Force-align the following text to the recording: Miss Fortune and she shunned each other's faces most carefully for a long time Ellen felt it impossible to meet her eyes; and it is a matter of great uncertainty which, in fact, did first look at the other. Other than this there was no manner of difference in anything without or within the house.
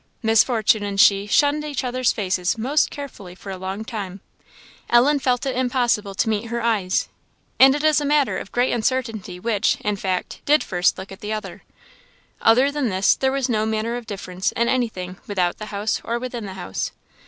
Miss 0.23 0.43
Fortune 0.43 0.81
and 0.81 0.99
she 0.99 1.27
shunned 1.27 1.63
each 1.63 1.83
other's 1.83 2.11
faces 2.11 2.57
most 2.57 2.89
carefully 2.89 3.35
for 3.35 3.51
a 3.51 3.57
long 3.59 3.85
time 3.85 4.19
Ellen 4.89 5.19
felt 5.19 5.45
it 5.45 5.55
impossible 5.55 6.15
to 6.15 6.27
meet 6.27 6.45
her 6.47 6.59
eyes; 6.59 7.07
and 7.59 7.75
it 7.75 7.83
is 7.83 8.01
a 8.01 8.05
matter 8.05 8.39
of 8.39 8.51
great 8.51 8.73
uncertainty 8.73 9.39
which, 9.39 9.77
in 9.81 9.95
fact, 9.97 10.41
did 10.45 10.63
first 10.63 10.97
look 10.97 11.11
at 11.11 11.19
the 11.19 11.31
other. 11.33 11.61
Other 12.41 12.71
than 12.71 12.89
this 12.89 13.13
there 13.13 13.31
was 13.31 13.47
no 13.47 13.63
manner 13.63 13.95
of 13.95 14.07
difference 14.07 14.51
in 14.53 14.67
anything 14.67 15.17
without 15.27 15.57
or 16.03 16.17
within 16.17 16.47
the 16.47 16.55
house. 16.55 16.91